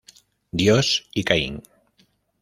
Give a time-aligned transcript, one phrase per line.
[0.51, 1.61] Dios y Caín.